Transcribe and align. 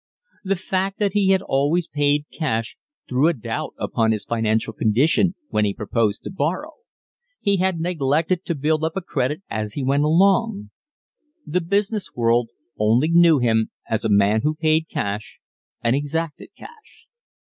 The 0.43 0.55
fact 0.55 0.97
that 0.97 1.13
he 1.13 1.29
had 1.29 1.43
always 1.43 1.87
paid 1.87 2.25
cash 2.31 2.75
threw 3.07 3.27
a 3.27 3.35
doubt 3.35 3.75
upon 3.77 4.11
his 4.11 4.25
financial 4.25 4.73
condition 4.73 5.35
when 5.49 5.63
he 5.63 5.75
proposed 5.75 6.23
to 6.23 6.31
borrow. 6.31 6.71
He 7.39 7.57
had 7.57 7.79
neglected 7.79 8.43
to 8.45 8.55
build 8.55 8.83
up 8.83 8.93
a 8.97 9.01
credit 9.01 9.43
as 9.47 9.73
he 9.73 9.83
went 9.85 10.01
along. 10.01 10.71
The 11.45 11.61
business 11.61 12.15
world 12.15 12.49
only 12.79 13.09
knew 13.09 13.37
him 13.37 13.69
as 13.87 14.03
a 14.03 14.09
man 14.09 14.41
who 14.41 14.55
paid 14.55 14.89
cash 14.89 15.37
and 15.83 15.95
exacted 15.95 16.49
cash. 16.57 17.05